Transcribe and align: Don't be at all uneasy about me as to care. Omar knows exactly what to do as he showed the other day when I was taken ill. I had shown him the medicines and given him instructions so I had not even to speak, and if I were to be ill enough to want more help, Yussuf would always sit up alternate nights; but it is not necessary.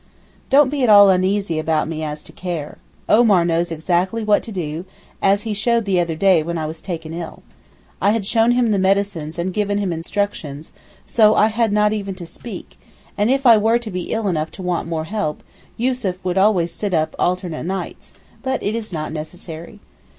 Don't 0.49 0.69
be 0.71 0.81
at 0.81 0.89
all 0.89 1.11
uneasy 1.11 1.59
about 1.59 1.87
me 1.87 2.03
as 2.03 2.23
to 2.23 2.31
care. 2.31 2.79
Omar 3.07 3.45
knows 3.45 3.71
exactly 3.71 4.23
what 4.23 4.41
to 4.41 4.51
do 4.51 4.83
as 5.21 5.43
he 5.43 5.53
showed 5.53 5.85
the 5.85 5.99
other 5.99 6.15
day 6.15 6.41
when 6.41 6.57
I 6.57 6.65
was 6.65 6.81
taken 6.81 7.13
ill. 7.13 7.43
I 8.01 8.09
had 8.09 8.25
shown 8.25 8.53
him 8.53 8.71
the 8.71 8.79
medicines 8.79 9.37
and 9.37 9.53
given 9.53 9.77
him 9.77 9.93
instructions 9.93 10.71
so 11.05 11.35
I 11.35 11.49
had 11.49 11.71
not 11.71 11.93
even 11.93 12.15
to 12.15 12.25
speak, 12.25 12.79
and 13.15 13.29
if 13.29 13.45
I 13.45 13.57
were 13.57 13.77
to 13.77 13.91
be 13.91 14.11
ill 14.11 14.27
enough 14.27 14.49
to 14.53 14.63
want 14.63 14.87
more 14.87 15.03
help, 15.05 15.43
Yussuf 15.77 16.25
would 16.25 16.35
always 16.39 16.73
sit 16.73 16.95
up 16.95 17.15
alternate 17.19 17.65
nights; 17.67 18.11
but 18.41 18.63
it 18.63 18.73
is 18.73 18.91
not 18.91 19.11
necessary. 19.11 19.77